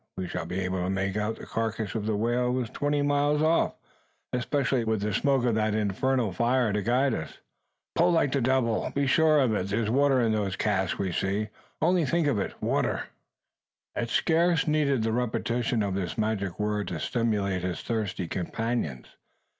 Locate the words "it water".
12.39-13.09